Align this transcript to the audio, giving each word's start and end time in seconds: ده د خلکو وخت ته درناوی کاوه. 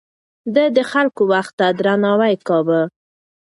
ده 0.53 0.63
د 0.75 0.79
خلکو 0.91 1.21
وخت 1.33 1.53
ته 1.59 1.67
درناوی 1.79 2.35
کاوه. 2.47 2.81